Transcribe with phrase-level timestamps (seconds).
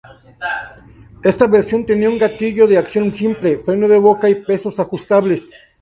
[1.23, 5.51] Esta versión tenía un gatillo de acción simple, freno de boca y pesos ajustables.